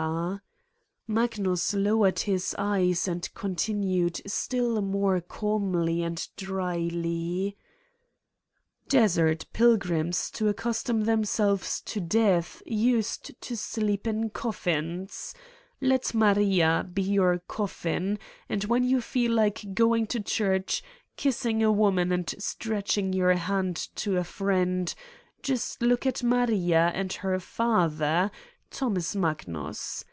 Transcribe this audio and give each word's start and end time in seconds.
249 0.00 0.38
Satan's 0.38 0.44
Diary 1.12 1.14
Magnus 1.14 1.74
lowered 1.74 2.18
his 2.20 2.56
eyes 2.58 3.06
and 3.06 3.34
continued 3.34 4.22
still 4.26 4.80
more 4.80 5.20
calmly 5.20 6.02
and 6.02 6.26
dryly: 6.38 7.54
"Desert 8.88 9.44
pilgrims, 9.52 10.30
to 10.30 10.48
accustom 10.48 11.02
themselves 11.02 11.82
to 11.82 12.00
death, 12.00 12.62
used 12.64 13.38
to 13.42 13.54
sleep 13.54 14.06
in 14.06 14.30
coffins: 14.30 15.34
let 15.82 16.14
Maria 16.14 16.88
be 16.90 17.02
your 17.02 17.40
coffin 17.46 18.18
and 18.48 18.64
when 18.64 18.82
you 18.82 19.02
feel 19.02 19.32
like 19.32 19.74
going 19.74 20.06
to 20.06 20.18
church, 20.20 20.82
kiss 21.18 21.44
ing 21.44 21.62
a 21.62 21.70
woman 21.70 22.10
and 22.10 22.34
stretching 22.38 23.12
your 23.12 23.34
hand 23.34 23.76
to 23.96 24.16
a 24.16 24.24
friend, 24.24 24.94
just 25.42 25.82
look 25.82 26.06
at 26.06 26.22
Maria 26.22 26.90
and 26.94 27.12
her 27.12 27.38
father, 27.38 28.30
Thomas 28.70 29.16
Mag 29.16 29.48
nus. 29.48 30.04